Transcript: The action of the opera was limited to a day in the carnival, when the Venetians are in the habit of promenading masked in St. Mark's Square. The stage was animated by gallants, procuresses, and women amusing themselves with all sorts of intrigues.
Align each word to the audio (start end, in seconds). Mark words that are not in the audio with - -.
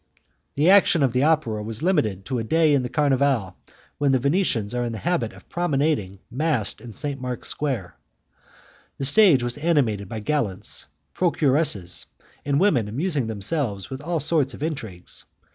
The 0.55 0.71
action 0.71 1.03
of 1.03 1.13
the 1.13 1.21
opera 1.21 1.61
was 1.61 1.83
limited 1.83 2.25
to 2.25 2.39
a 2.39 2.43
day 2.43 2.73
in 2.73 2.81
the 2.81 2.89
carnival, 2.89 3.55
when 3.99 4.11
the 4.11 4.17
Venetians 4.17 4.73
are 4.73 4.83
in 4.83 4.93
the 4.93 4.97
habit 5.05 5.31
of 5.31 5.47
promenading 5.47 6.17
masked 6.31 6.81
in 6.81 6.91
St. 6.91 7.21
Mark's 7.21 7.49
Square. 7.49 7.95
The 8.97 9.05
stage 9.05 9.43
was 9.43 9.59
animated 9.59 10.09
by 10.09 10.19
gallants, 10.19 10.87
procuresses, 11.13 12.07
and 12.43 12.59
women 12.59 12.87
amusing 12.87 13.27
themselves 13.27 13.91
with 13.91 14.01
all 14.01 14.19
sorts 14.19 14.55
of 14.55 14.63
intrigues. 14.63 15.25